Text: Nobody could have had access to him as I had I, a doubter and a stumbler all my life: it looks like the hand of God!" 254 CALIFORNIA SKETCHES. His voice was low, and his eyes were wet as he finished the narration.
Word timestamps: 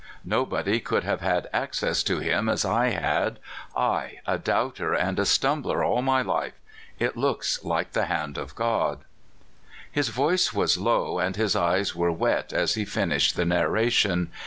Nobody 0.25 0.79
could 0.79 1.03
have 1.03 1.21
had 1.21 1.47
access 1.53 2.01
to 2.01 2.17
him 2.17 2.49
as 2.49 2.65
I 2.65 2.87
had 2.89 3.37
I, 3.77 4.17
a 4.25 4.39
doubter 4.39 4.95
and 4.95 5.19
a 5.19 5.27
stumbler 5.27 5.83
all 5.83 6.01
my 6.01 6.23
life: 6.23 6.55
it 6.97 7.15
looks 7.15 7.63
like 7.63 7.91
the 7.91 8.05
hand 8.07 8.39
of 8.39 8.55
God!" 8.55 9.01
254 9.93 10.23
CALIFORNIA 10.23 10.37
SKETCHES. 10.39 10.49
His 10.49 10.53
voice 10.55 10.59
was 10.59 10.83
low, 10.83 11.19
and 11.19 11.35
his 11.35 11.55
eyes 11.55 11.95
were 11.95 12.11
wet 12.11 12.51
as 12.51 12.73
he 12.73 12.83
finished 12.83 13.35
the 13.35 13.45
narration. 13.45 14.31